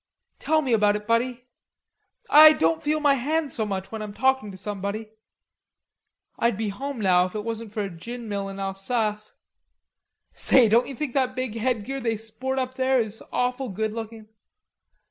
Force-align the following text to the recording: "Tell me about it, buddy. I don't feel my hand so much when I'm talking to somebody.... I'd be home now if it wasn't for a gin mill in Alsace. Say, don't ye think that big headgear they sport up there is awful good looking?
"Tell 0.39 0.63
me 0.63 0.73
about 0.73 0.95
it, 0.95 1.05
buddy. 1.05 1.45
I 2.27 2.53
don't 2.53 2.81
feel 2.81 2.99
my 2.99 3.13
hand 3.13 3.51
so 3.51 3.67
much 3.67 3.91
when 3.91 4.01
I'm 4.01 4.15
talking 4.15 4.49
to 4.49 4.57
somebody.... 4.57 5.11
I'd 6.39 6.57
be 6.57 6.69
home 6.69 6.99
now 6.99 7.25
if 7.25 7.35
it 7.35 7.43
wasn't 7.43 7.71
for 7.71 7.83
a 7.83 7.89
gin 7.91 8.27
mill 8.27 8.49
in 8.49 8.59
Alsace. 8.59 9.35
Say, 10.33 10.67
don't 10.67 10.87
ye 10.87 10.95
think 10.95 11.13
that 11.13 11.35
big 11.35 11.55
headgear 11.55 11.99
they 11.99 12.17
sport 12.17 12.57
up 12.57 12.73
there 12.73 12.99
is 12.99 13.21
awful 13.31 13.69
good 13.69 13.93
looking? 13.93 14.27